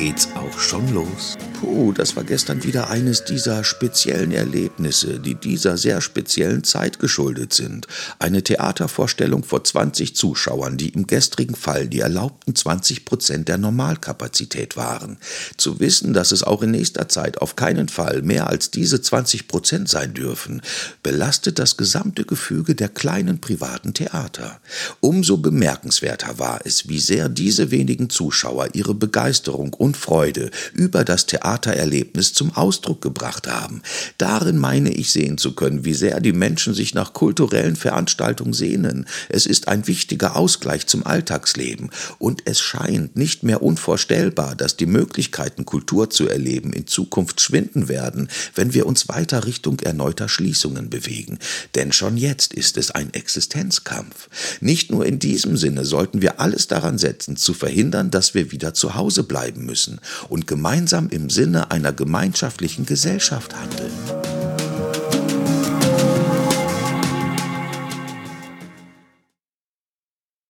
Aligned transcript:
geht's 0.00 0.28
auch 0.34 0.58
schon 0.58 0.94
los. 0.94 1.36
Puh, 1.60 1.92
das 1.92 2.16
war 2.16 2.24
gestern 2.24 2.64
wieder 2.64 2.88
eines 2.88 3.24
dieser 3.24 3.64
speziellen 3.64 4.32
Erlebnisse, 4.32 5.20
die 5.20 5.34
dieser 5.34 5.76
sehr 5.76 6.00
speziellen 6.00 6.64
Zeit 6.64 7.00
geschuldet 7.00 7.52
sind. 7.52 7.86
Eine 8.18 8.42
Theatervorstellung 8.42 9.44
vor 9.44 9.62
20 9.62 10.16
Zuschauern, 10.16 10.78
die 10.78 10.88
im 10.88 11.06
gestrigen 11.06 11.54
Fall 11.54 11.86
die 11.86 12.00
erlaubten 12.00 12.54
20 12.54 13.04
Prozent 13.04 13.48
der 13.48 13.58
Normalkapazität 13.58 14.74
waren. 14.78 15.18
Zu 15.58 15.80
wissen, 15.80 16.14
dass 16.14 16.32
es 16.32 16.44
auch 16.44 16.62
in 16.62 16.70
nächster 16.70 17.10
Zeit 17.10 17.36
auf 17.42 17.54
keinen 17.54 17.90
Fall 17.90 18.22
mehr 18.22 18.46
als 18.46 18.70
diese 18.70 19.02
20 19.02 19.48
Prozent 19.48 19.90
sein 19.90 20.14
dürfen, 20.14 20.62
belastet 21.02 21.58
das 21.58 21.76
gesamte 21.76 22.24
Gefüge 22.24 22.74
der 22.74 22.88
kleinen 22.88 23.42
privaten 23.42 23.92
Theater. 23.92 24.60
Umso 25.00 25.36
bemerkenswerter 25.36 26.38
war 26.38 26.60
es, 26.64 26.88
wie 26.88 27.00
sehr 27.00 27.28
diese 27.28 27.70
wenigen 27.70 28.08
Zuschauer 28.08 28.68
ihre 28.72 28.94
Begeisterung 28.94 29.74
und 29.74 29.89
Freude 29.94 30.50
über 30.74 31.04
das 31.04 31.26
Theater 31.26 31.40
Theatererlebnis 31.40 32.32
zum 32.32 32.54
Ausdruck 32.54 33.00
gebracht 33.00 33.46
haben. 33.48 33.82
Darin 34.18 34.58
meine 34.58 34.92
ich 34.92 35.10
sehen 35.10 35.38
zu 35.38 35.54
können, 35.54 35.84
wie 35.84 35.94
sehr 35.94 36.20
die 36.20 36.32
Menschen 36.32 36.74
sich 36.74 36.94
nach 36.94 37.12
kulturellen 37.12 37.76
Veranstaltungen 37.76 38.52
sehnen. 38.52 39.06
Es 39.28 39.46
ist 39.46 39.68
ein 39.68 39.86
wichtiger 39.86 40.36
Ausgleich 40.36 40.86
zum 40.86 41.06
Alltagsleben 41.06 41.90
und 42.18 42.42
es 42.44 42.60
scheint 42.60 43.16
nicht 43.16 43.42
mehr 43.42 43.62
unvorstellbar, 43.62 44.54
dass 44.54 44.76
die 44.76 44.86
Möglichkeiten, 44.86 45.64
Kultur 45.64 46.10
zu 46.10 46.28
erleben, 46.28 46.72
in 46.72 46.86
Zukunft 46.86 47.40
schwinden 47.40 47.88
werden, 47.88 48.28
wenn 48.54 48.74
wir 48.74 48.86
uns 48.86 49.08
weiter 49.08 49.46
Richtung 49.46 49.80
erneuter 49.80 50.28
Schließungen 50.28 50.90
bewegen. 50.90 51.38
Denn 51.74 51.92
schon 51.92 52.16
jetzt 52.16 52.54
ist 52.54 52.76
es 52.76 52.90
ein 52.90 53.12
Existenzkampf. 53.12 54.28
Nicht 54.60 54.90
nur 54.90 55.06
in 55.06 55.18
diesem 55.18 55.56
Sinne 55.56 55.84
sollten 55.84 56.22
wir 56.22 56.40
alles 56.40 56.68
daran 56.68 56.98
setzen, 56.98 57.36
zu 57.36 57.54
verhindern, 57.54 58.10
dass 58.10 58.34
wir 58.34 58.52
wieder 58.52 58.74
zu 58.74 58.94
Hause 58.94 59.24
bleiben 59.24 59.66
müssen 59.70 60.00
und 60.28 60.48
gemeinsam 60.48 61.08
im 61.10 61.30
Sinne 61.30 61.70
einer 61.70 61.92
gemeinschaftlichen 61.92 62.86
Gesellschaft 62.86 63.54
handeln. 63.54 63.89